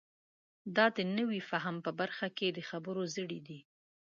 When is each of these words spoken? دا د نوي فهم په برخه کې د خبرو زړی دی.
دا 0.75 0.85
د 0.97 0.99
نوي 1.17 1.39
فهم 1.49 1.75
په 1.85 1.91
برخه 1.99 2.27
کې 2.37 2.47
د 2.51 2.59
خبرو 2.69 3.03
زړی 3.15 3.39
دی. 3.47 3.59